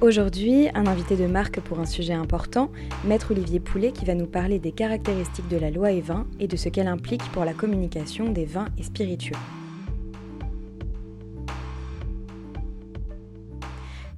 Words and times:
Aujourd'hui, 0.00 0.68
un 0.74 0.86
invité 0.86 1.16
de 1.16 1.26
marque 1.26 1.58
pour 1.58 1.80
un 1.80 1.84
sujet 1.84 2.12
important, 2.12 2.70
Maître 3.04 3.32
Olivier 3.32 3.58
Poulet, 3.58 3.90
qui 3.90 4.04
va 4.04 4.14
nous 4.14 4.28
parler 4.28 4.60
des 4.60 4.70
caractéristiques 4.70 5.48
de 5.48 5.56
la 5.56 5.72
loi 5.72 5.90
E20 5.90 6.24
et 6.38 6.46
de 6.46 6.54
ce 6.54 6.68
qu'elle 6.68 6.86
implique 6.86 7.24
pour 7.32 7.44
la 7.44 7.52
communication 7.52 8.30
des 8.30 8.44
vins 8.44 8.68
et 8.78 8.84
spiritueux. 8.84 9.34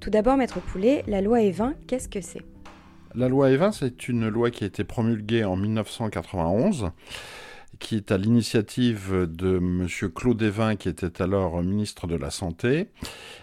Tout 0.00 0.10
d'abord, 0.10 0.36
Maître 0.36 0.60
Poulet, 0.60 1.02
la 1.06 1.22
loi 1.22 1.38
E20, 1.38 1.72
qu'est-ce 1.86 2.10
que 2.10 2.20
c'est? 2.20 2.42
La 3.14 3.30
loi 3.30 3.48
E20, 3.48 3.72
c'est 3.72 4.06
une 4.06 4.28
loi 4.28 4.50
qui 4.50 4.64
a 4.64 4.66
été 4.66 4.84
promulguée 4.84 5.44
en 5.44 5.56
1991 5.56 6.90
qui 7.78 7.96
est 7.96 8.12
à 8.12 8.18
l'initiative 8.18 9.26
de 9.26 9.56
M. 9.56 9.86
Claude 10.14 10.42
Evin, 10.42 10.76
qui 10.76 10.88
était 10.88 11.22
alors 11.22 11.62
ministre 11.62 12.06
de 12.06 12.16
la 12.16 12.30
Santé. 12.30 12.88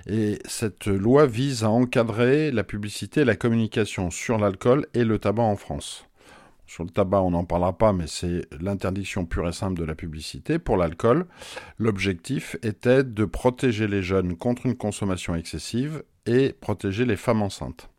Et 0.07 0.39
cette 0.45 0.87
loi 0.87 1.25
vise 1.25 1.63
à 1.63 1.69
encadrer 1.69 2.51
la 2.51 2.63
publicité 2.63 3.21
et 3.21 3.25
la 3.25 3.35
communication 3.35 4.11
sur 4.11 4.37
l'alcool 4.37 4.87
et 4.93 5.03
le 5.03 5.17
tabac 5.17 5.43
en 5.43 5.55
France. 5.55 6.05
Sur 6.67 6.83
le 6.83 6.89
tabac, 6.89 7.21
on 7.21 7.31
n'en 7.31 7.45
parlera 7.45 7.77
pas, 7.77 7.93
mais 7.93 8.07
c'est 8.07 8.45
l'interdiction 8.59 9.25
pure 9.25 9.47
et 9.47 9.53
simple 9.53 9.79
de 9.79 9.85
la 9.85 9.95
publicité. 9.95 10.59
Pour 10.59 10.75
l'alcool, 10.75 11.25
l'objectif 11.79 12.57
était 12.61 13.05
de 13.05 13.23
protéger 13.23 13.87
les 13.87 14.03
jeunes 14.03 14.35
contre 14.35 14.65
une 14.65 14.75
consommation 14.75 15.33
excessive 15.33 16.03
et 16.25 16.51
protéger 16.51 17.05
les 17.05 17.15
femmes 17.15 17.41
enceintes. 17.41 17.89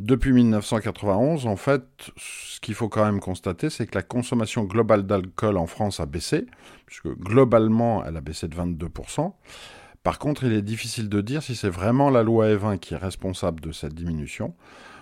Depuis 0.00 0.32
1991, 0.32 1.46
en 1.46 1.56
fait, 1.56 1.82
ce 2.16 2.60
qu'il 2.60 2.74
faut 2.74 2.88
quand 2.88 3.04
même 3.04 3.18
constater, 3.18 3.68
c'est 3.68 3.86
que 3.88 3.96
la 3.96 4.02
consommation 4.02 4.62
globale 4.62 5.04
d'alcool 5.04 5.56
en 5.56 5.66
France 5.66 5.98
a 5.98 6.06
baissé, 6.06 6.46
puisque 6.86 7.08
globalement, 7.08 8.04
elle 8.04 8.16
a 8.16 8.20
baissé 8.20 8.46
de 8.46 8.54
22%. 8.54 9.32
Par 10.04 10.20
contre, 10.20 10.44
il 10.44 10.52
est 10.52 10.62
difficile 10.62 11.08
de 11.08 11.20
dire 11.20 11.42
si 11.42 11.56
c'est 11.56 11.68
vraiment 11.68 12.10
la 12.10 12.22
loi 12.22 12.46
E20 12.46 12.78
qui 12.78 12.94
est 12.94 12.98
responsable 12.98 13.60
de 13.60 13.72
cette 13.72 13.92
diminution, 13.92 14.54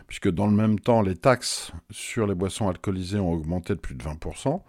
puisque 0.06 0.30
dans 0.30 0.46
le 0.46 0.54
même 0.56 0.80
temps, 0.80 1.02
les 1.02 1.14
taxes 1.14 1.72
sur 1.90 2.26
les 2.26 2.34
boissons 2.34 2.68
alcoolisées 2.68 3.18
ont 3.18 3.32
augmenté 3.32 3.74
de 3.74 3.80
plus 3.80 3.96
de 3.96 4.02
20%, 4.02 4.62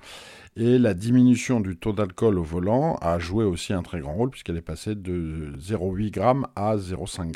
et 0.58 0.78
la 0.78 0.94
diminution 0.94 1.62
du 1.62 1.78
taux 1.78 1.94
d'alcool 1.94 2.38
au 2.38 2.44
volant 2.44 2.96
a 2.96 3.18
joué 3.18 3.46
aussi 3.46 3.72
un 3.72 3.82
très 3.82 4.02
grand 4.02 4.14
rôle, 4.14 4.32
puisqu'elle 4.32 4.58
est 4.58 4.62
passée 4.62 4.96
de 4.96 5.54
0,8 5.58 6.14
g 6.16 6.22
à 6.58 6.76
0,5 6.76 7.28
g. 7.28 7.34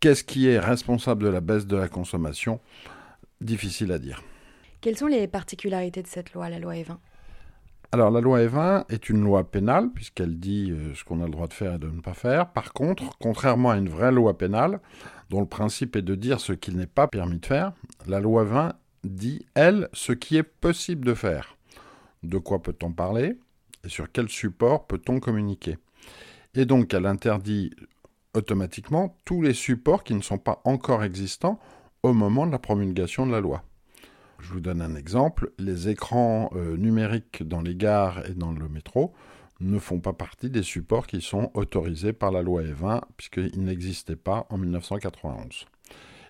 Qu'est-ce 0.00 0.24
qui 0.24 0.48
est 0.48 0.58
responsable 0.58 1.24
de 1.24 1.28
la 1.28 1.40
baisse 1.40 1.66
de 1.66 1.76
la 1.76 1.88
consommation? 1.88 2.60
Difficile 3.40 3.92
à 3.92 3.98
dire. 3.98 4.22
Quelles 4.80 4.98
sont 4.98 5.06
les 5.06 5.26
particularités 5.26 6.02
de 6.02 6.06
cette 6.06 6.32
loi, 6.34 6.48
la 6.48 6.58
loi 6.58 6.74
E20 6.74 6.98
alors 7.92 8.10
la 8.10 8.20
loi 8.20 8.40
E20 8.40 8.84
est 8.88 9.08
une 9.08 9.22
loi 9.22 9.48
pénale 9.48 9.90
puisqu'elle 9.94 10.38
dit 10.38 10.72
euh, 10.72 10.92
ce 10.94 11.04
qu'on 11.04 11.22
a 11.22 11.24
le 11.24 11.30
droit 11.30 11.46
de 11.46 11.52
faire 11.52 11.74
et 11.74 11.78
de 11.78 11.86
ne 11.86 12.00
pas 12.00 12.14
faire. 12.14 12.50
Par 12.50 12.72
contre, 12.72 13.16
contrairement 13.20 13.70
à 13.70 13.76
une 13.76 13.88
vraie 13.88 14.10
loi 14.10 14.36
pénale, 14.36 14.80
dont 15.30 15.40
le 15.40 15.46
principe 15.46 15.94
est 15.94 16.02
de 16.02 16.16
dire 16.16 16.40
ce 16.40 16.52
qu'il 16.52 16.76
n'est 16.76 16.88
pas 16.88 17.06
permis 17.06 17.38
de 17.38 17.46
faire, 17.46 17.72
la 18.06 18.18
loi 18.18 18.42
20 18.42 18.72
dit, 19.04 19.46
elle, 19.54 19.88
ce 19.92 20.12
qui 20.12 20.36
est 20.36 20.42
possible 20.42 21.06
de 21.06 21.14
faire. 21.14 21.56
De 22.24 22.38
quoi 22.38 22.60
peut-on 22.60 22.92
parler? 22.92 23.38
Et 23.84 23.88
sur 23.88 24.10
quel 24.10 24.28
support 24.28 24.86
peut-on 24.86 25.20
communiquer? 25.20 25.78
Et 26.54 26.64
donc 26.64 26.92
elle 26.92 27.06
interdit 27.06 27.70
automatiquement 28.36 29.18
tous 29.24 29.42
les 29.42 29.54
supports 29.54 30.04
qui 30.04 30.14
ne 30.14 30.20
sont 30.20 30.38
pas 30.38 30.60
encore 30.64 31.02
existants 31.02 31.58
au 32.02 32.12
moment 32.12 32.46
de 32.46 32.52
la 32.52 32.58
promulgation 32.58 33.26
de 33.26 33.32
la 33.32 33.40
loi. 33.40 33.62
Je 34.38 34.52
vous 34.52 34.60
donne 34.60 34.82
un 34.82 34.94
exemple, 34.94 35.52
les 35.58 35.88
écrans 35.88 36.50
euh, 36.54 36.76
numériques 36.76 37.42
dans 37.42 37.62
les 37.62 37.74
gares 37.74 38.28
et 38.28 38.34
dans 38.34 38.52
le 38.52 38.68
métro 38.68 39.14
ne 39.60 39.78
font 39.78 40.00
pas 40.00 40.12
partie 40.12 40.50
des 40.50 40.62
supports 40.62 41.06
qui 41.06 41.22
sont 41.22 41.50
autorisés 41.54 42.12
par 42.12 42.30
la 42.30 42.42
loi 42.42 42.62
E20 42.62 43.00
puisqu'ils 43.16 43.64
n'existaient 43.64 44.14
pas 44.16 44.46
en 44.50 44.58
1991. 44.58 45.64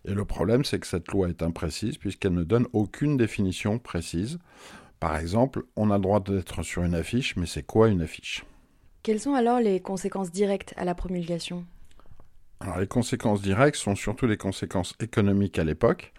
Et 0.05 0.15
le 0.15 0.25
problème, 0.25 0.65
c'est 0.65 0.79
que 0.79 0.87
cette 0.87 1.09
loi 1.09 1.29
est 1.29 1.43
imprécise 1.43 1.99
puisqu'elle 1.99 2.35
ne 2.35 2.45
donne 2.45 2.69
aucune 2.73 3.17
définition 3.17 3.81
précise. 3.81 4.39
Par 5.01 5.17
exemple, 5.17 5.65
on 5.75 5.91
a 5.91 5.97
le 5.97 6.03
droit 6.03 6.21
d'être 6.21 6.63
sur 6.63 6.85
une 6.85 6.95
affiche, 6.95 7.35
mais 7.37 7.47
c'est 7.47 7.65
quoi 7.65 7.89
une 7.89 8.03
affiche? 8.03 8.45
Quelles 9.03 9.21
sont 9.21 9.35
alors 9.35 9.59
les 9.59 9.81
conséquences 9.81 10.31
directes 10.31 10.75
à 10.77 10.85
la 10.85 10.95
promulgation? 10.95 11.65
Les 12.79 12.87
conséquences 12.87 13.43
directes 13.43 13.77
sont 13.77 13.95
surtout 13.95 14.27
les 14.27 14.37
conséquences 14.37 14.95
économiques 15.01 15.59
à 15.59 15.65
l'époque, 15.65 16.13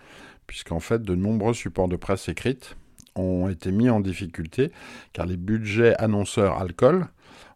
puisqu'en 0.46 0.80
fait, 0.80 1.02
de 1.02 1.16
nombreux 1.16 1.54
supports 1.54 1.88
de 1.88 1.96
presse 1.96 2.30
écrite 2.30 2.76
ont 3.16 3.50
été 3.50 3.72
mis 3.72 3.90
en 3.90 4.00
difficulté, 4.00 4.72
car 5.14 5.26
les 5.26 5.38
budgets 5.38 5.96
annonceurs 5.98 6.62
alcool 6.62 7.08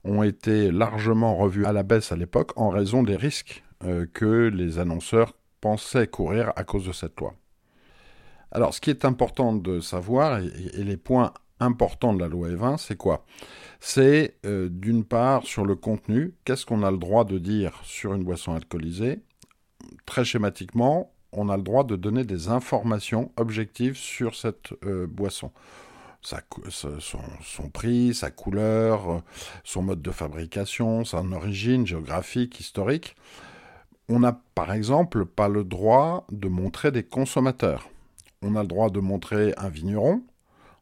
ont 0.04 0.24
été 0.24 0.72
largement 0.72 1.36
revus 1.36 1.66
à 1.66 1.72
la 1.72 1.84
baisse 1.84 2.12
à 2.12 2.16
l'époque 2.16 2.52
en 2.56 2.70
raison 2.70 3.04
des 3.04 3.16
risques 3.16 3.64
euh, 3.84 4.08
que 4.12 4.48
les 4.48 4.80
annonceurs 4.80 5.34
pensaient 5.62 6.08
courir 6.08 6.52
à 6.56 6.64
cause 6.64 6.88
de 6.88 6.92
cette 6.92 7.20
loi. 7.20 7.36
Alors, 8.52 8.74
ce 8.74 8.82
qui 8.82 8.90
est 8.90 9.06
important 9.06 9.54
de 9.54 9.80
savoir, 9.80 10.40
et, 10.40 10.52
et 10.74 10.84
les 10.84 10.98
points 10.98 11.34
important 11.62 12.14
de 12.14 12.20
la 12.20 12.28
loi 12.28 12.50
E20, 12.50 12.78
c'est 12.78 12.98
quoi? 12.98 13.26
C'est 13.80 14.36
euh, 14.46 14.68
d'une 14.70 15.06
part 15.06 15.44
sur 15.46 15.66
le 15.66 15.76
contenu, 15.76 16.34
qu'est-ce 16.44 16.66
qu'on 16.66 16.84
a 16.84 16.92
le 16.92 16.98
droit 16.98 17.24
de 17.24 17.38
dire 17.38 17.80
sur 17.84 18.14
une 18.14 18.24
boisson 18.24 18.54
alcoolisée? 18.54 19.22
Très 20.06 20.26
schématiquement, 20.26 21.14
on 21.32 21.50
a 21.50 21.58
le 21.58 21.64
droit 21.64 21.84
de 21.84 21.96
donner 21.96 22.24
des 22.24 22.50
informations 22.50 23.32
objectives 23.38 23.96
sur 23.96 24.36
cette 24.36 24.74
euh, 24.86 25.08
boisson. 25.08 25.52
son, 26.22 27.70
prix, 27.72 28.14
sa 28.14 28.30
couleur, 28.32 29.24
son 29.64 29.82
mode 29.82 30.02
de 30.02 30.12
fabrication, 30.12 31.06
son 31.06 31.32
origine 31.32 31.88
géographique, 31.88 32.60
historique. 32.60 33.16
On 34.10 34.20
n'a 34.20 34.42
par 34.56 34.74
exemple 34.74 35.26
pas 35.26 35.48
le 35.48 35.64
droit 35.64 36.28
de 36.32 36.50
montrer 36.50 36.92
des 36.92 37.04
consommateurs. 37.04 37.90
On 38.42 38.56
a 38.56 38.62
le 38.62 38.68
droit 38.68 38.90
de 38.90 39.00
montrer 39.00 39.54
un 39.58 39.70
vigneron, 39.70 40.22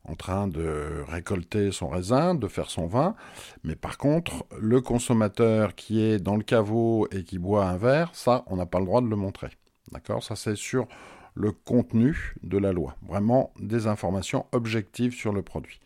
en 0.06 0.16
train 0.16 0.48
de 0.48 1.04
récolter 1.08 1.72
son 1.72 1.90
raisin, 1.90 2.36
de 2.36 2.48
faire 2.48 2.70
son 2.70 2.88
vin, 2.88 3.16
mais 3.64 3.76
par 3.76 3.98
contre, 3.98 4.46
le 4.60 4.82
consommateur 4.82 5.76
qui 5.76 6.02
est 6.02 6.20
dans 6.20 6.36
le 6.36 6.44
caveau 6.44 7.08
et 7.12 7.24
qui 7.24 7.38
boit 7.38 7.66
un 7.66 7.78
verre, 7.78 8.10
ça, 8.14 8.44
on 8.48 8.56
n'a 8.56 8.66
pas 8.66 8.80
le 8.80 8.86
droit 8.86 9.02
de 9.02 9.08
le 9.08 9.16
montrer. 9.16 9.50
D'accord? 9.92 10.24
Ça, 10.24 10.36
c'est 10.36 10.56
sur 10.56 10.88
le 11.36 11.52
contenu 11.52 12.36
de 12.44 12.58
la 12.58 12.72
loi. 12.72 12.96
Vraiment 13.08 13.54
des 13.60 13.88
informations 13.88 14.46
objectives 14.52 15.14
sur 15.14 15.32
le 15.32 15.42
produit. 15.42 15.80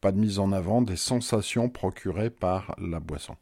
Pas 0.00 0.12
de 0.12 0.18
mise 0.18 0.38
en 0.38 0.52
avant 0.52 0.82
des 0.82 0.96
sensations 0.96 1.68
procurées 1.68 2.30
par 2.30 2.74
la 2.78 3.00
boisson. 3.00 3.36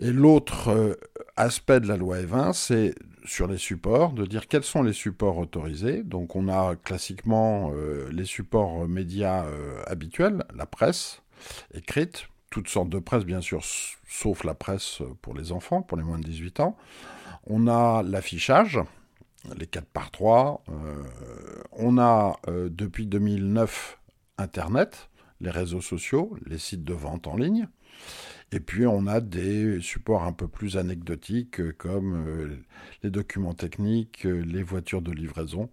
Et 0.00 0.12
l'autre 0.12 0.68
euh, 0.68 0.94
aspect 1.36 1.78
de 1.78 1.86
la 1.86 1.98
loi 1.98 2.22
E20, 2.22 2.54
c'est 2.54 2.94
sur 3.26 3.46
les 3.46 3.58
supports, 3.58 4.12
de 4.12 4.24
dire 4.24 4.48
quels 4.48 4.64
sont 4.64 4.82
les 4.82 4.94
supports 4.94 5.36
autorisés. 5.36 6.02
Donc 6.02 6.36
on 6.36 6.48
a 6.48 6.74
classiquement 6.74 7.70
euh, 7.74 8.08
les 8.10 8.24
supports 8.24 8.88
médias 8.88 9.44
euh, 9.44 9.82
habituels, 9.86 10.42
la 10.56 10.64
presse 10.64 11.20
écrite, 11.74 12.28
toutes 12.50 12.68
sortes 12.68 12.88
de 12.88 12.98
presse 12.98 13.24
bien 13.24 13.42
sûr, 13.42 13.62
sauf 14.08 14.42
la 14.44 14.54
presse 14.54 15.02
pour 15.20 15.34
les 15.34 15.52
enfants, 15.52 15.82
pour 15.82 15.98
les 15.98 16.02
moins 16.02 16.18
de 16.18 16.24
18 16.24 16.60
ans. 16.60 16.76
On 17.46 17.68
a 17.68 18.02
l'affichage, 18.02 18.80
les 19.56 19.66
4 19.66 19.86
par 19.86 20.10
3. 20.10 20.62
on 21.72 21.98
a 21.98 22.36
depuis 22.68 23.06
2009 23.06 23.98
Internet, 24.36 25.08
les 25.40 25.50
réseaux 25.50 25.80
sociaux, 25.80 26.36
les 26.44 26.58
sites 26.58 26.84
de 26.84 26.92
vente 26.92 27.26
en 27.26 27.36
ligne. 27.36 27.68
Et 28.52 28.58
puis 28.58 28.86
on 28.86 29.06
a 29.06 29.20
des 29.20 29.80
supports 29.80 30.24
un 30.24 30.32
peu 30.32 30.48
plus 30.48 30.76
anecdotiques 30.76 31.60
euh, 31.60 31.72
comme 31.76 32.26
euh, 32.26 32.56
les 33.04 33.10
documents 33.10 33.54
techniques, 33.54 34.26
euh, 34.26 34.40
les 34.40 34.64
voitures 34.64 35.02
de 35.02 35.12
livraison, 35.12 35.70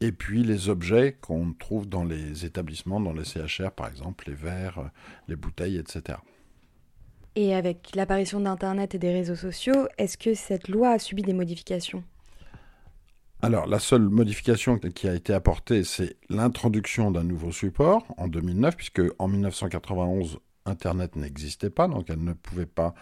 et 0.00 0.12
puis 0.12 0.42
les 0.42 0.68
objets 0.68 1.16
qu'on 1.20 1.52
trouve 1.52 1.88
dans 1.88 2.04
les 2.04 2.44
établissements, 2.44 3.00
dans 3.00 3.12
les 3.12 3.24
CHR 3.24 3.70
par 3.70 3.88
exemple, 3.88 4.24
les 4.28 4.34
verres, 4.34 4.90
les 5.28 5.36
bouteilles, 5.36 5.76
etc. 5.76 6.18
Et 7.36 7.54
avec 7.54 7.94
l'apparition 7.94 8.40
d'Internet 8.40 8.94
et 8.94 8.98
des 8.98 9.12
réseaux 9.12 9.36
sociaux, 9.36 9.88
est-ce 9.98 10.16
que 10.16 10.34
cette 10.34 10.68
loi 10.68 10.90
a 10.90 10.98
subi 10.98 11.22
des 11.22 11.32
modifications? 11.32 12.02
Alors, 13.42 13.66
la 13.66 13.78
seule 13.78 14.08
modification 14.08 14.78
qui 14.78 15.06
a 15.06 15.14
été 15.14 15.34
apportée, 15.34 15.84
c'est 15.84 16.16
l'introduction 16.30 17.10
d'un 17.10 17.24
nouveau 17.24 17.52
support 17.52 18.06
en 18.16 18.26
2009, 18.26 18.74
puisque 18.74 19.02
en 19.18 19.28
1991, 19.28 20.38
Internet 20.66 21.16
n'existait 21.16 21.70
pas, 21.70 21.88
donc 21.88 22.08
elle 22.08 22.22
ne 22.22 22.32
pouvait 22.32 22.66
pas, 22.66 22.94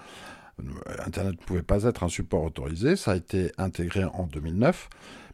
Internet 1.07 1.41
ne 1.41 1.45
pouvait 1.45 1.63
pas 1.63 1.85
être 1.85 2.03
un 2.03 2.09
support 2.09 2.43
autorisé. 2.43 2.97
Ça 2.97 3.13
a 3.13 3.17
été 3.17 3.53
intégré 3.59 4.05
en 4.05 4.25
2009. 4.25 4.89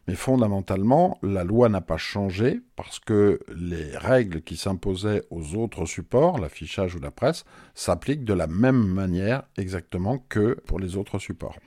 Mais 0.07 0.15
fondamentalement, 0.15 1.19
la 1.21 1.43
loi 1.43 1.69
n'a 1.69 1.81
pas 1.81 1.97
changé 1.97 2.61
parce 2.75 2.97
que 2.97 3.41
les 3.55 3.95
règles 3.95 4.41
qui 4.41 4.57
s'imposaient 4.57 5.21
aux 5.29 5.53
autres 5.55 5.85
supports, 5.85 6.39
l'affichage 6.39 6.95
ou 6.95 6.99
la 6.99 7.11
presse, 7.11 7.45
s'appliquent 7.75 8.23
de 8.23 8.33
la 8.33 8.47
même 8.47 8.87
manière 8.87 9.43
exactement 9.57 10.17
que 10.17 10.59
pour 10.65 10.79
les 10.79 10.97
autres 10.97 11.19
supports. 11.19 11.57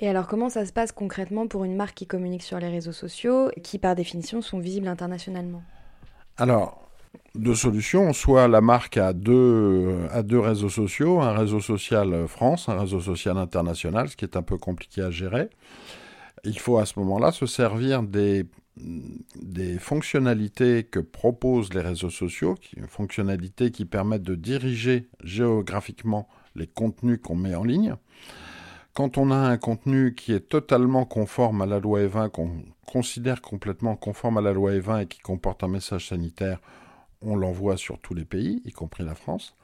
Et 0.00 0.08
alors 0.08 0.26
comment 0.26 0.48
ça 0.48 0.66
se 0.66 0.72
passe 0.72 0.90
concrètement 0.90 1.46
pour 1.46 1.64
une 1.64 1.76
marque 1.76 1.94
qui 1.94 2.06
communique 2.08 2.42
sur 2.42 2.58
les 2.58 2.68
réseaux 2.68 2.92
sociaux, 2.92 3.50
qui 3.62 3.78
par 3.78 3.94
définition 3.94 4.42
sont 4.42 4.58
visibles 4.58 4.88
internationalement? 4.88 5.62
Alors, 6.38 6.87
deux 7.34 7.54
solutions. 7.54 8.12
Soit 8.12 8.48
la 8.48 8.60
marque 8.60 8.96
a 8.96 9.12
deux, 9.12 10.08
deux 10.24 10.40
réseaux 10.40 10.68
sociaux, 10.68 11.20
un 11.20 11.32
réseau 11.32 11.60
social 11.60 12.26
France, 12.28 12.68
un 12.68 12.78
réseau 12.78 13.00
social 13.00 13.38
international, 13.38 14.08
ce 14.08 14.16
qui 14.16 14.24
est 14.24 14.36
un 14.36 14.42
peu 14.42 14.58
compliqué 14.58 15.02
à 15.02 15.10
gérer. 15.10 15.48
Il 16.44 16.58
faut 16.58 16.78
à 16.78 16.86
ce 16.86 16.98
moment-là 16.98 17.32
se 17.32 17.46
servir 17.46 18.02
des, 18.02 18.46
des 19.40 19.78
fonctionnalités 19.78 20.84
que 20.84 21.00
proposent 21.00 21.72
les 21.74 21.80
réseaux 21.80 22.10
sociaux, 22.10 22.54
qui, 22.54 22.76
fonctionnalités 22.88 23.70
qui 23.70 23.84
permettent 23.84 24.22
de 24.22 24.34
diriger 24.34 25.08
géographiquement 25.22 26.28
les 26.54 26.66
contenus 26.66 27.20
qu'on 27.22 27.36
met 27.36 27.54
en 27.54 27.64
ligne. 27.64 27.94
Quand 28.94 29.16
on 29.16 29.30
a 29.30 29.36
un 29.36 29.56
contenu 29.58 30.14
qui 30.14 30.32
est 30.32 30.48
totalement 30.48 31.04
conforme 31.04 31.62
à 31.62 31.66
la 31.66 31.78
loi 31.78 32.00
E20, 32.00 32.30
qu'on 32.30 32.50
considère 32.86 33.40
complètement 33.42 33.94
conforme 33.94 34.38
à 34.38 34.40
la 34.40 34.52
loi 34.52 34.72
E20 34.72 35.02
et 35.02 35.06
qui 35.06 35.20
comporte 35.20 35.62
un 35.62 35.68
message 35.68 36.08
sanitaire, 36.08 36.60
on 37.22 37.36
l'envoie 37.36 37.76
sur 37.76 37.98
tous 37.98 38.14
les 38.14 38.24
pays, 38.24 38.62
y 38.64 38.72
compris 38.72 39.04
la 39.04 39.14
France. 39.14 39.56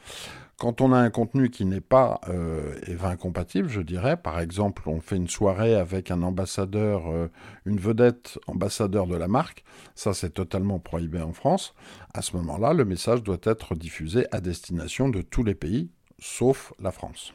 Quand 0.58 0.80
on 0.80 0.92
a 0.92 0.98
un 0.98 1.10
contenu 1.10 1.50
qui 1.50 1.64
n'est 1.64 1.80
pas 1.80 2.20
euh, 2.28 2.74
EVA 2.86 3.16
compatible, 3.16 3.68
je 3.68 3.80
dirais, 3.80 4.16
par 4.16 4.40
exemple, 4.40 4.88
on 4.88 5.00
fait 5.00 5.16
une 5.16 5.28
soirée 5.28 5.74
avec 5.74 6.10
un 6.10 6.22
ambassadeur, 6.22 7.08
euh, 7.08 7.28
une 7.64 7.78
vedette 7.78 8.38
ambassadeur 8.46 9.06
de 9.06 9.16
la 9.16 9.28
marque, 9.28 9.64
ça 9.94 10.14
c'est 10.14 10.30
totalement 10.30 10.78
prohibé 10.78 11.20
en 11.20 11.32
France. 11.32 11.74
À 12.12 12.22
ce 12.22 12.36
moment-là, 12.36 12.72
le 12.72 12.84
message 12.84 13.22
doit 13.22 13.40
être 13.42 13.74
diffusé 13.74 14.26
à 14.30 14.40
destination 14.40 15.08
de 15.08 15.22
tous 15.22 15.42
les 15.42 15.54
pays, 15.54 15.90
sauf 16.18 16.72
la 16.80 16.92
France. 16.92 17.34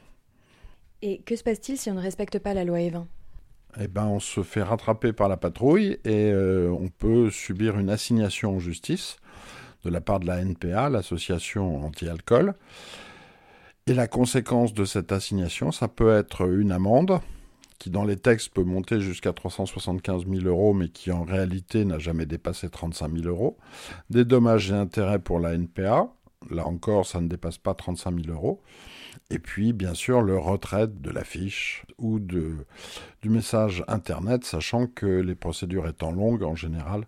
Et 1.01 1.21
que 1.21 1.36
se 1.36 1.44
passe-t-il 1.44 1.77
si 1.77 1.89
on 1.92 1.95
ne 1.95 2.01
respecte 2.01 2.39
pas 2.39 2.54
la 2.54 2.66
loi 2.66 2.80
E20 2.80 3.06
eh 3.80 3.88
ben, 3.88 4.06
on 4.06 4.19
se 4.19 4.42
fait 4.42 4.63
rattraper 4.63 5.13
par 5.13 5.30
la 5.30 5.38
patrouille 5.38 6.00
et 6.04 6.31
euh, 6.31 6.71
on 6.71 6.88
peut 6.88 7.30
subir 7.30 7.77
une 7.77 7.92
assignation 7.92 8.56
en 8.56 8.60
justice 8.60 9.18
de 9.83 9.89
la 9.89 10.01
part 10.01 10.19
de 10.19 10.27
la 10.27 10.43
NPA, 10.43 10.89
l'association 10.89 11.85
anti-alcool. 11.85 12.53
Et 13.87 13.93
la 13.93 14.07
conséquence 14.07 14.73
de 14.73 14.85
cette 14.85 15.11
assignation, 15.11 15.71
ça 15.71 15.87
peut 15.87 16.13
être 16.15 16.47
une 16.47 16.71
amende 16.71 17.19
qui 17.79 17.89
dans 17.89 18.03
les 18.03 18.17
textes 18.17 18.53
peut 18.53 18.63
monter 18.63 18.99
jusqu'à 18.99 19.31
375 19.31 20.25
000 20.27 20.45
euros, 20.45 20.73
mais 20.73 20.89
qui 20.89 21.11
en 21.11 21.23
réalité 21.23 21.85
n'a 21.85 21.97
jamais 21.97 22.25
dépassé 22.25 22.69
35 22.69 23.15
000 23.15 23.27
euros. 23.27 23.57
Des 24.09 24.25
dommages 24.25 24.69
et 24.69 24.75
intérêts 24.75 25.19
pour 25.19 25.39
la 25.39 25.53
NPA, 25.53 26.09
là 26.51 26.67
encore, 26.67 27.05
ça 27.05 27.21
ne 27.21 27.29
dépasse 27.29 27.57
pas 27.57 27.73
35 27.73 28.25
000 28.25 28.35
euros. 28.35 28.61
Et 29.31 29.39
puis, 29.39 29.71
bien 29.73 29.93
sûr, 29.93 30.21
le 30.21 30.37
retrait 30.37 30.87
de 30.87 31.09
l'affiche 31.09 31.85
ou 31.97 32.19
du 32.19 32.65
message 33.23 33.83
Internet, 33.87 34.43
sachant 34.43 34.87
que 34.87 35.05
les 35.05 35.35
procédures 35.35 35.87
étant 35.87 36.11
longues, 36.11 36.43
en 36.43 36.55
général, 36.55 37.05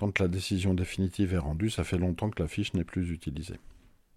quand 0.00 0.18
la 0.18 0.28
décision 0.28 0.72
définitive 0.72 1.34
est 1.34 1.38
rendue, 1.38 1.68
ça 1.68 1.84
fait 1.84 1.98
longtemps 1.98 2.30
que 2.30 2.42
la 2.42 2.48
fiche 2.48 2.72
n'est 2.72 2.84
plus 2.84 3.10
utilisée. 3.10 3.56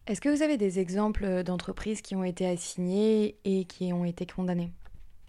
Est-ce 0.07 0.21
que 0.21 0.29
vous 0.29 0.41
avez 0.41 0.57
des 0.57 0.79
exemples 0.79 1.43
d'entreprises 1.43 2.01
qui 2.01 2.15
ont 2.15 2.23
été 2.23 2.47
assignées 2.47 3.35
et 3.43 3.65
qui 3.65 3.91
ont 3.91 4.05
été 4.05 4.25
condamnées? 4.25 4.71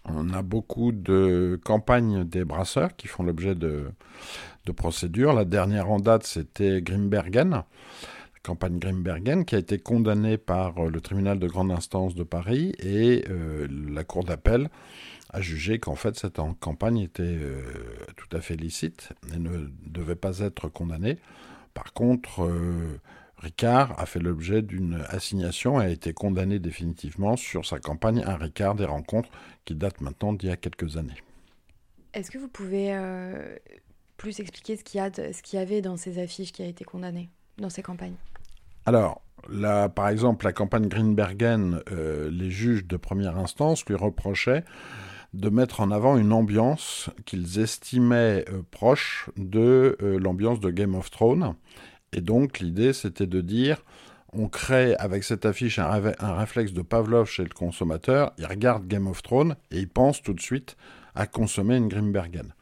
On 0.04 0.32
a 0.32 0.42
beaucoup 0.42 0.92
de 0.92 1.58
campagnes 1.64 2.22
des 2.22 2.44
brasseurs 2.44 2.94
qui 2.94 3.08
font 3.08 3.24
l'objet 3.24 3.56
de, 3.56 3.86
procédures. 4.76 5.32
La 5.32 5.44
dernière 5.44 5.90
en 5.90 5.98
date, 5.98 6.24
c'était 6.24 6.80
Grimbergen, 6.82 7.50
la 7.50 7.64
campagne 8.44 8.78
Grimbergen, 8.78 9.44
qui 9.44 9.56
a 9.56 9.58
été 9.58 9.78
condamnée 9.78 10.38
par 10.38 10.84
le 10.84 11.00
tribunal 11.00 11.40
de 11.40 11.48
grande 11.48 11.72
instance 11.72 12.14
de 12.14 12.22
Paris 12.22 12.74
et 12.78 13.24
euh, 13.28 13.66
la 13.90 14.04
cour 14.04 14.22
d'appel 14.22 14.68
a 15.34 15.40
jugé 15.40 15.80
qu'en 15.80 15.96
fait 15.96 16.16
cette 16.16 16.40
campagne 16.60 16.98
était 16.98 17.22
euh, 17.24 17.62
tout 18.16 18.34
à 18.36 18.40
fait 18.40 18.54
licite 18.54 19.12
et 19.34 19.38
ne 19.38 19.68
devait 19.84 20.14
pas 20.14 20.38
être 20.38 20.68
condamnée. 20.68 21.18
Par 21.74 21.92
contre, 21.92 22.44
euh, 22.44 23.00
Ricard 23.38 23.98
a 23.98 24.06
fait 24.06 24.20
l'objet 24.20 24.62
d'une 24.62 25.04
assignation 25.08 25.80
et 25.80 25.86
a 25.86 25.88
été 25.88 26.12
condamné 26.12 26.60
définitivement 26.60 27.36
sur 27.36 27.66
sa 27.66 27.80
campagne 27.80 28.22
Un 28.24 28.36
Ricard 28.36 28.76
des 28.76 28.84
rencontres 28.84 29.28
qui 29.64 29.74
date 29.74 30.00
maintenant 30.00 30.32
d'il 30.32 30.50
y 30.50 30.52
a 30.52 30.56
quelques 30.56 30.96
années. 30.96 31.20
Est-ce 32.12 32.30
que 32.30 32.38
vous 32.38 32.48
pouvez 32.48 32.94
euh, 32.94 33.56
plus 34.16 34.38
expliquer 34.38 34.76
ce 34.76 34.84
qu'il 34.84 35.00
y, 35.00 35.56
y, 35.56 35.58
avait 35.58 35.80
dans 35.80 35.96
ces 35.96 36.20
affiches 36.20 36.52
qui 36.52 36.62
a 36.62 36.66
été 36.66 36.84
condamné, 36.84 37.28
dans 37.58 37.70
ces 37.70 37.82
campagnes? 37.82 38.14
Alors, 38.86 39.20
par 39.96 40.08
exemple, 40.10 40.44
la 40.44 40.52
campagne 40.52 40.86
Greenbergen, 40.86 41.82
les 41.90 42.50
juges 42.50 42.86
de 42.86 42.96
première 42.96 43.36
instance 43.36 43.84
lui 43.86 43.96
reprochaient 43.96 44.62
de 45.34 45.48
mettre 45.48 45.80
en 45.80 45.90
avant 45.90 46.16
une 46.16 46.32
ambiance 46.32 47.10
qu'ils 47.24 47.58
estimaient 47.58 48.44
euh, 48.48 48.62
proche 48.70 49.28
de 49.36 49.96
euh, 50.00 50.18
l'ambiance 50.18 50.60
de 50.60 50.70
Game 50.70 50.94
of 50.94 51.10
Thrones. 51.10 51.54
Et 52.12 52.20
donc 52.20 52.60
l'idée 52.60 52.92
c'était 52.92 53.26
de 53.26 53.40
dire, 53.40 53.82
on 54.32 54.48
crée 54.48 54.94
avec 54.96 55.24
cette 55.24 55.44
affiche 55.44 55.80
un, 55.80 56.12
réflexe 56.36 56.72
de 56.72 56.82
Pavlov 56.82 57.28
chez 57.28 57.42
le 57.42 57.50
consommateur, 57.50 58.32
il 58.38 58.46
regarde 58.46 58.86
Game 58.86 59.08
of 59.08 59.22
Thrones 59.22 59.56
et 59.72 59.80
il 59.80 59.88
pense 59.88 60.22
tout 60.22 60.34
de 60.34 60.40
suite 60.40 60.76
à 61.16 61.26
consommer 61.26 61.76
une 61.76 61.88
Grimbergen. 61.88 62.54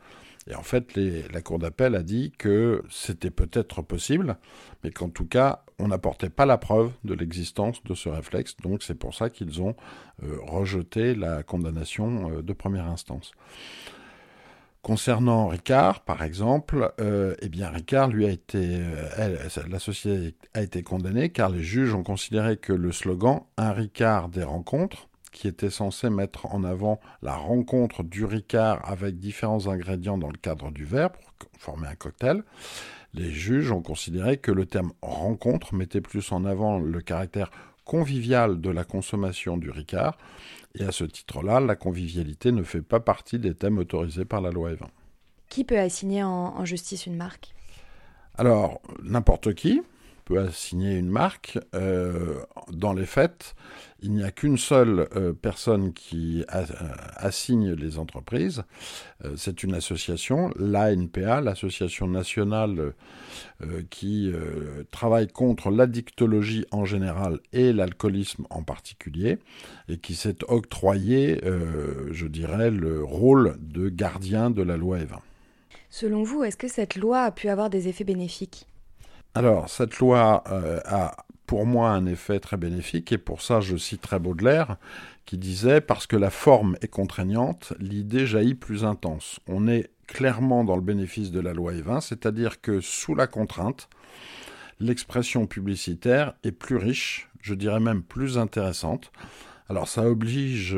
Et 0.48 0.54
en 0.54 0.62
fait, 0.62 0.96
la 0.96 1.40
Cour 1.40 1.58
d'appel 1.58 1.94
a 1.94 2.02
dit 2.02 2.32
que 2.36 2.82
c'était 2.90 3.30
peut-être 3.30 3.82
possible, 3.82 4.36
mais 4.82 4.90
qu'en 4.90 5.08
tout 5.08 5.26
cas, 5.26 5.62
on 5.78 5.88
n'apportait 5.88 6.30
pas 6.30 6.46
la 6.46 6.58
preuve 6.58 6.90
de 7.04 7.14
l'existence 7.14 7.82
de 7.84 7.94
ce 7.94 8.08
réflexe. 8.08 8.56
Donc 8.62 8.82
c'est 8.82 8.94
pour 8.94 9.14
ça 9.14 9.30
qu'ils 9.30 9.62
ont 9.62 9.76
euh, 10.22 10.38
rejeté 10.42 11.14
la 11.14 11.42
condamnation 11.42 12.30
euh, 12.30 12.42
de 12.42 12.52
première 12.52 12.86
instance. 12.86 13.32
Concernant 14.82 15.46
Ricard, 15.46 16.00
par 16.00 16.24
exemple, 16.24 16.92
euh, 17.00 17.36
eh 17.40 17.48
bien 17.48 17.70
Ricard, 17.70 18.08
lui 18.08 18.26
a 18.26 18.30
été, 18.30 18.80
la 19.68 19.78
société 19.78 20.34
a 20.54 20.62
été 20.62 20.82
condamnée 20.82 21.28
car 21.28 21.50
les 21.50 21.62
juges 21.62 21.94
ont 21.94 22.02
considéré 22.02 22.56
que 22.56 22.72
le 22.72 22.90
slogan 22.90 23.42
Un 23.56 23.72
Ricard 23.72 24.28
des 24.28 24.42
rencontres 24.42 25.08
qui 25.32 25.48
était 25.48 25.70
censé 25.70 26.10
mettre 26.10 26.46
en 26.54 26.62
avant 26.62 27.00
la 27.22 27.34
rencontre 27.34 28.04
du 28.04 28.24
Ricard 28.24 28.88
avec 28.88 29.18
différents 29.18 29.66
ingrédients 29.66 30.18
dans 30.18 30.28
le 30.28 30.38
cadre 30.38 30.70
du 30.70 30.84
verre 30.84 31.10
pour 31.10 31.24
former 31.58 31.88
un 31.88 31.94
cocktail. 31.94 32.42
Les 33.14 33.30
juges 33.30 33.72
ont 33.72 33.82
considéré 33.82 34.36
que 34.36 34.52
le 34.52 34.66
terme 34.66 34.92
rencontre 35.02 35.74
mettait 35.74 36.00
plus 36.00 36.30
en 36.32 36.44
avant 36.44 36.78
le 36.78 37.00
caractère 37.00 37.50
convivial 37.84 38.60
de 38.60 38.70
la 38.70 38.84
consommation 38.84 39.56
du 39.56 39.70
Ricard, 39.70 40.16
et 40.78 40.84
à 40.84 40.92
ce 40.92 41.04
titre-là, 41.04 41.60
la 41.60 41.76
convivialité 41.76 42.52
ne 42.52 42.62
fait 42.62 42.80
pas 42.80 43.00
partie 43.00 43.38
des 43.38 43.54
thèmes 43.54 43.78
autorisés 43.78 44.24
par 44.24 44.40
la 44.40 44.50
loi 44.50 44.70
E20. 44.70 44.86
Qui 45.48 45.64
peut 45.64 45.78
assigner 45.78 46.22
en 46.22 46.64
justice 46.64 47.06
une 47.06 47.16
marque? 47.16 47.54
Alors, 48.38 48.80
n'importe 49.02 49.52
qui 49.54 49.82
peut 50.32 50.40
assigner 50.40 50.96
une 50.96 51.10
marque. 51.10 51.58
Euh, 51.74 52.40
dans 52.70 52.92
les 52.92 53.06
faits, 53.06 53.54
il 54.00 54.12
n'y 54.12 54.24
a 54.24 54.30
qu'une 54.30 54.58
seule 54.58 55.08
euh, 55.14 55.32
personne 55.32 55.92
qui 55.92 56.44
euh, 56.54 56.64
assigne 57.16 57.72
les 57.72 57.98
entreprises. 57.98 58.62
c'est 59.36 59.62
une 59.62 59.74
association, 59.74 60.50
l'ANPA, 60.56 61.40
l'association 61.40 62.08
nationale 62.08 62.92
qui 63.90 64.32
travaille 64.90 65.28
contre 65.28 65.70
l'addictologie 65.70 66.64
en 66.72 66.84
général 66.84 67.38
et 67.52 67.72
l'alcoolisme 67.72 68.44
en 68.50 68.62
particulier, 68.64 69.38
et 69.88 69.98
qui 69.98 70.14
s'est 70.16 70.38
octroyé, 70.48 71.40
je 72.10 72.26
dirais, 72.26 72.72
le 72.72 73.04
rôle 73.04 73.56
de 73.60 73.88
gardien 73.88 74.50
de 74.50 74.62
la 74.62 74.76
loi 74.76 74.98
E20. 74.98 75.20
Selon 75.88 76.24
vous, 76.24 76.42
est-ce 76.42 76.56
que 76.56 76.68
cette 76.68 76.96
loi 76.96 77.22
a 77.22 77.30
pu 77.30 77.48
avoir 77.48 77.70
des 77.70 77.86
effets 77.86 78.04
bénéfiques? 78.04 78.66
Alors, 79.34 79.70
cette 79.70 79.98
loi 79.98 80.44
euh, 80.50 80.80
a 80.84 81.16
pour 81.46 81.64
moi 81.64 81.90
un 81.90 82.06
effet 82.06 82.38
très 82.38 82.56
bénéfique, 82.56 83.12
et 83.12 83.18
pour 83.18 83.40
ça 83.42 83.60
je 83.60 83.76
citerai 83.76 84.18
Baudelaire, 84.18 84.76
qui 85.24 85.38
disait 85.38 85.80
Parce 85.80 86.06
que 86.06 86.16
la 86.16 86.30
forme 86.30 86.76
est 86.82 86.88
contraignante, 86.88 87.72
l'idée 87.78 88.26
jaillit 88.26 88.54
plus 88.54 88.84
intense. 88.84 89.40
On 89.46 89.68
est 89.68 89.90
clairement 90.06 90.64
dans 90.64 90.76
le 90.76 90.82
bénéfice 90.82 91.30
de 91.30 91.40
la 91.40 91.54
loi 91.54 91.72
Evin, 91.72 92.00
c'est-à-dire 92.00 92.60
que 92.60 92.80
sous 92.80 93.14
la 93.14 93.26
contrainte, 93.26 93.88
l'expression 94.80 95.46
publicitaire 95.46 96.34
est 96.44 96.52
plus 96.52 96.76
riche, 96.76 97.30
je 97.40 97.54
dirais 97.54 97.80
même 97.80 98.02
plus 98.02 98.36
intéressante. 98.36 99.12
Alors 99.68 99.88
ça 99.88 100.04
oblige 100.04 100.76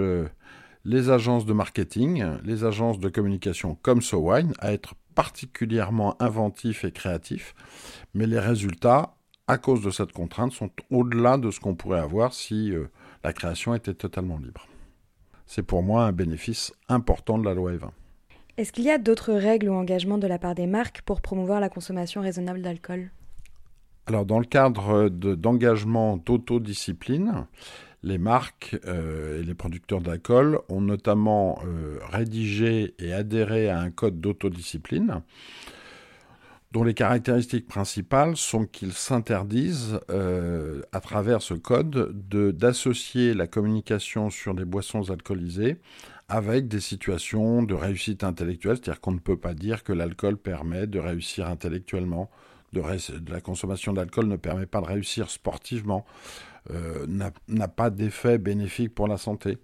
les 0.84 1.11
agences 1.11 1.46
de 1.46 1.52
marketing, 1.52 2.25
les 2.44 2.64
agences 2.64 3.00
de 3.00 3.08
communication 3.08 3.76
comme 3.82 4.02
SoWine 4.02 4.52
à 4.61 4.73
être 4.73 4.94
particulièrement 5.14 6.21
inventifs 6.21 6.85
et 6.85 6.92
créatifs, 6.92 7.54
mais 8.14 8.26
les 8.26 8.38
résultats, 8.38 9.14
à 9.47 9.59
cause 9.59 9.83
de 9.83 9.90
cette 9.90 10.12
contrainte, 10.12 10.52
sont 10.52 10.71
au-delà 10.90 11.37
de 11.38 11.50
ce 11.50 11.61
qu'on 11.61 11.75
pourrait 11.75 12.00
avoir 12.00 12.33
si 12.33 12.73
euh, 12.73 12.90
la 13.23 13.33
création 13.33 13.75
était 13.75 13.94
totalement 13.94 14.38
libre. 14.38 14.66
C'est 15.47 15.62
pour 15.62 15.83
moi 15.83 16.04
un 16.04 16.12
bénéfice 16.12 16.73
important 16.88 17.38
de 17.38 17.44
la 17.44 17.54
loi 17.54 17.73
E20. 17.73 17.90
Est-ce 18.56 18.73
qu'il 18.73 18.85
y 18.85 18.90
a 18.90 18.99
d'autres 18.99 19.33
règles 19.33 19.68
ou 19.68 19.75
engagements 19.75 20.18
de 20.18 20.26
la 20.26 20.38
part 20.38 20.54
des 20.54 20.66
marques 20.66 21.02
pour 21.02 21.21
promouvoir 21.21 21.61
la 21.61 21.68
consommation 21.68 22.21
raisonnable 22.21 22.62
d'alcool? 22.62 23.11
Alors, 24.06 24.26
dans 24.26 24.38
le 24.38 24.44
cadre 24.44 25.09
d'engagement 25.09 26.18
d'autodiscipline, 26.18 27.47
les 28.04 28.18
marques 28.18 28.78
euh, 28.87 29.40
et 29.40 29.42
les 29.42 29.54
producteurs 29.54 30.00
d'alcool 30.00 30.61
ont 30.68 30.82
notamment 30.82 31.58
euh, 31.64 31.99
rédigé 32.11 32.94
et 32.99 33.12
adhéré 33.12 33.68
à 33.68 33.80
un 33.80 33.90
code 33.90 34.20
d'autodiscipline 34.20 35.23
dont 36.70 36.82
les 36.82 36.94
caractéristiques 36.94 37.68
principales 37.68 38.37
sont 38.37 38.66
qu'ils 38.66 38.94
s'interdisent, 38.94 40.00
euh, 40.11 40.82
à 40.90 40.99
travers 40.99 41.40
ce 41.40 41.54
code, 41.54 42.11
d'associer 42.28 43.32
la 43.32 43.46
communication 43.46 44.28
sur 44.28 44.54
des 44.54 44.64
boissons 44.64 45.08
alcoolisées 45.08 45.76
avec 46.28 46.66
des 46.66 46.80
situations 46.80 47.62
de 47.62 47.75
réussite 47.75 48.25
intellectuelle, 48.25 48.76
c'est-à-dire 48.76 49.00
qu'on 49.00 49.12
ne 49.12 49.20
peut 49.20 49.37
pas 49.37 49.54
dire 49.54 49.84
que 49.84 49.92
l'alcool 49.92 50.37
permet 50.37 50.88
de 50.88 50.99
réussir 50.99 51.46
intellectuellement, 51.46 52.28
de, 52.75 53.31
la 53.31 53.40
consommation 53.40 53.93
d'alcool 53.93 54.26
ne 54.26 54.37
permet 54.37 54.66
pas 54.66 54.81
de 54.81 54.87
réussir 54.87 55.31
sportivement, 55.31 56.04
euh, 56.71 57.07
n'a 57.49 57.69
pas 57.69 57.90
d'effet 57.90 58.38
bénéfique 58.38 58.95
pour 58.95 59.09
la 59.09 59.16
santé. 59.16 59.59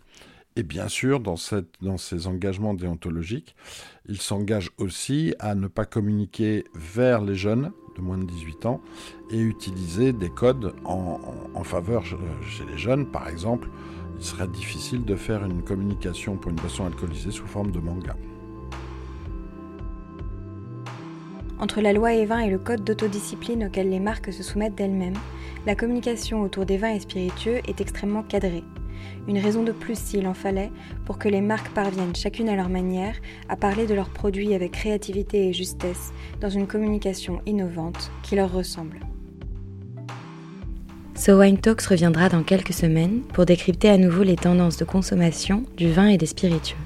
Et 0.56 0.62
bien 0.62 0.88
sûr, 0.88 1.20
dans, 1.20 1.36
cette, 1.36 1.76
ces 1.98 2.26
engagements 2.26 2.74
déontologiques, 2.74 3.54
il 4.08 4.20
s'engage 4.20 4.70
aussi 4.78 5.34
à 5.38 5.54
ne 5.54 5.68
pas 5.68 5.84
communiquer 5.84 6.64
vers 6.74 7.22
les 7.22 7.36
jeunes 7.36 7.72
de 7.96 8.02
moins 8.02 8.18
de 8.18 8.24
18 8.24 8.66
ans 8.66 8.80
et 9.30 9.38
utiliser 9.38 10.12
des 10.12 10.30
codes 10.30 10.74
en, 10.84 11.20
en, 11.54 11.64
faveur 11.64 12.04
chez 12.04 12.64
les 12.70 12.78
jeunes. 12.78 13.06
Par 13.06 13.28
exemple, 13.28 13.68
il 14.18 14.24
serait 14.24 14.48
difficile 14.48 15.04
de 15.04 15.14
faire 15.14 15.44
une 15.44 15.62
communication 15.62 16.36
pour 16.36 16.50
une 16.50 16.56
boisson 16.56 16.84
alcoolisée 16.84 17.30
sous 17.30 17.46
forme 17.46 17.70
de 17.70 17.78
manga. 17.78 18.16
Entre 21.60 21.82
la 21.82 21.92
loi 21.92 22.12
E20 22.12 22.46
et 22.46 22.50
le 22.50 22.58
code 22.58 22.84
d'autodiscipline 22.84 23.66
auquel 23.66 23.90
les 23.90 24.00
marques 24.00 24.32
se 24.32 24.42
soumettent 24.42 24.76
d'elles-mêmes, 24.76 25.18
la 25.66 25.74
communication 25.74 26.40
autour 26.40 26.64
des 26.64 26.78
vins 26.78 26.94
et 26.94 27.00
spiritueux 27.00 27.60
est 27.68 27.82
extrêmement 27.82 28.22
cadrée. 28.22 28.64
Une 29.28 29.38
raison 29.38 29.62
de 29.62 29.72
plus 29.72 29.98
s'il 29.98 30.26
en 30.26 30.32
fallait 30.32 30.70
pour 31.04 31.18
que 31.18 31.28
les 31.28 31.42
marques 31.42 31.74
parviennent 31.74 32.16
chacune 32.16 32.48
à 32.48 32.56
leur 32.56 32.70
manière 32.70 33.14
à 33.50 33.56
parler 33.56 33.86
de 33.86 33.92
leurs 33.92 34.08
produits 34.08 34.54
avec 34.54 34.72
créativité 34.72 35.48
et 35.48 35.52
justesse 35.52 36.14
dans 36.40 36.48
une 36.48 36.66
communication 36.66 37.42
innovante 37.44 38.10
qui 38.22 38.36
leur 38.36 38.50
ressemble. 38.50 38.98
So 41.14 41.38
Wine 41.38 41.58
Talks 41.58 41.82
reviendra 41.82 42.30
dans 42.30 42.42
quelques 42.42 42.72
semaines 42.72 43.20
pour 43.34 43.44
décrypter 43.44 43.90
à 43.90 43.98
nouveau 43.98 44.22
les 44.22 44.36
tendances 44.36 44.78
de 44.78 44.86
consommation 44.86 45.64
du 45.76 45.92
vin 45.92 46.06
et 46.06 46.16
des 46.16 46.24
spiritueux. 46.24 46.78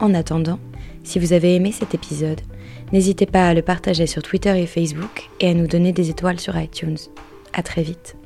En 0.00 0.14
attendant, 0.14 0.58
si 1.02 1.18
vous 1.18 1.34
avez 1.34 1.54
aimé 1.54 1.70
cet 1.70 1.94
épisode, 1.94 2.40
n'hésitez 2.92 3.26
pas 3.26 3.48
à 3.48 3.54
le 3.54 3.62
partager 3.62 4.06
sur 4.06 4.22
Twitter 4.22 4.60
et 4.60 4.66
Facebook 4.66 5.28
et 5.40 5.50
à 5.50 5.54
nous 5.54 5.66
donner 5.66 5.92
des 5.92 6.10
étoiles 6.10 6.40
sur 6.40 6.58
iTunes. 6.58 6.98
À 7.52 7.62
très 7.62 7.82
vite. 7.82 8.16